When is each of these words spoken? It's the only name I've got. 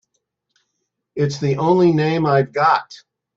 It's 1.15 1.37
the 1.37 1.57
only 1.57 1.91
name 1.91 2.25
I've 2.25 2.51
got. 2.51 2.91